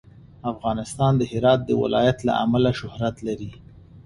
افغانستان 0.51 1.11
د 1.17 1.21
هرات 1.31 1.59
د 1.65 1.71
ولایت 1.81 2.17
له 2.27 2.33
امله 2.43 2.71
شهرت 2.79 3.15
لري. 3.27 3.51